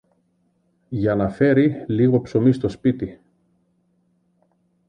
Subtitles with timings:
[0.89, 3.19] για να φέρει λίγο ψωμί στο σπίτι.